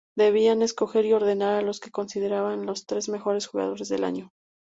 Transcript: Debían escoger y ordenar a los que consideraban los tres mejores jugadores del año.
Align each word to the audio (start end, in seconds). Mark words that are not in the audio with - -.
Debían 0.17 0.63
escoger 0.63 1.05
y 1.05 1.13
ordenar 1.13 1.55
a 1.59 1.61
los 1.61 1.79
que 1.79 1.91
consideraban 1.91 2.65
los 2.65 2.87
tres 2.87 3.07
mejores 3.07 3.45
jugadores 3.45 3.87
del 3.87 4.03
año. 4.03 4.31